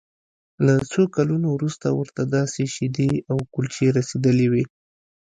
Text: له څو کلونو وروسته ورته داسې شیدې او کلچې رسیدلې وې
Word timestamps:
له 0.65 0.73
څو 0.91 1.01
کلونو 1.15 1.47
وروسته 1.55 1.87
ورته 1.99 2.21
داسې 2.37 2.61
شیدې 2.75 3.11
او 3.31 3.37
کلچې 3.53 3.87
رسیدلې 3.97 4.47
وې 4.51 4.63